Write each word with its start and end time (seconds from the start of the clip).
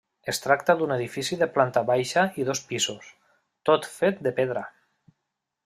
Es 0.31 0.39
tracta 0.43 0.75
d'un 0.77 0.93
edifici 0.95 1.37
de 1.41 1.47
planta 1.57 1.83
baixa 1.91 2.23
i 2.43 2.47
dos 2.49 2.63
pisos, 2.71 3.13
tot 3.71 3.87
fet 4.01 4.21
de 4.29 4.33
pedra. 4.43 4.65